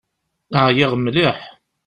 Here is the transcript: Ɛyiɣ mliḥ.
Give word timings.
Ɛyiɣ 0.65 0.91
mliḥ. 0.97 1.39